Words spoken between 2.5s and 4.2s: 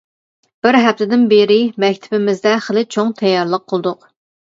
خىلى چوڭ تەييارلىق قىلدۇق.